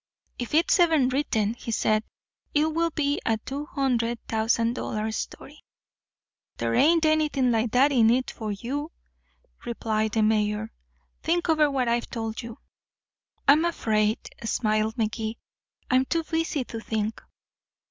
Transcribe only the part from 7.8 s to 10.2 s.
in it for you," replied